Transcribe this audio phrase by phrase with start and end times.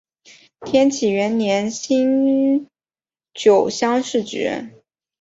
[0.65, 2.67] 天启元年辛
[3.35, 4.81] 酉乡试举人。